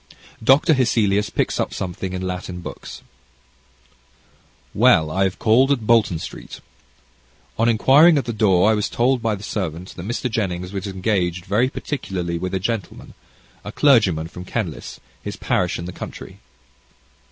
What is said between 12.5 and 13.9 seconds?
a gentleman, a